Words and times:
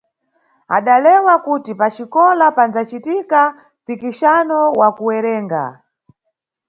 Adalewa 0.75 1.33
kuti 1.45 1.71
paxikola 1.81 2.45
pandzacitika 2.57 3.41
mpikisano 3.83 4.59
wa 4.79 4.89
kuwerenga. 4.95 5.63